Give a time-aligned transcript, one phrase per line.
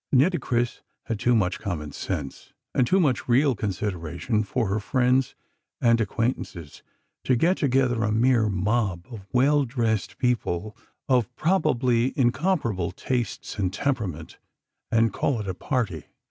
[0.11, 5.35] Nitocris had too much common sense and too much real consideration for her friends
[5.79, 6.81] and acquaintances
[7.23, 10.75] to get together a mere mob of well dressed people
[11.07, 14.39] of probably incompatible tastes and temperament,
[14.91, 16.05] and call it a party.